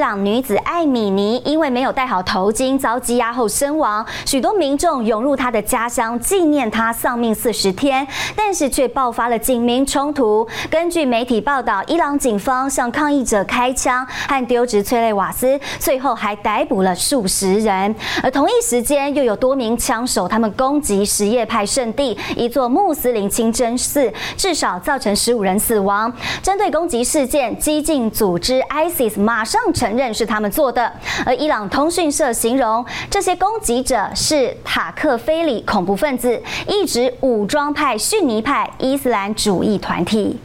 [0.00, 10.48] 伊朗女子艾米尼因为没有戴好头巾遭羁押后身亡，许多民众涌入她的家乡纪念她丧命四十天，但是却爆发了警民冲突。
[10.70, 17.94] 根据媒体报道，伊朗警方向抗议者开枪和丢掷催泪瓦斯，最后还逮捕了数十人。
[18.22, 26.10] 而同一时间，又有多名枪手他们攻击什叶派圣地一座穆斯林清真寺，至少造成十五人死亡。
[26.42, 29.89] 针对攻击事件，激进组织 ISIS 马上成。
[29.90, 30.92] 承认是他们做的，
[31.26, 40.38] 而伊朗通讯社形容这些攻击者是塔克菲里恐怖分子，一直武装派逊尼派伊斯兰主义团体。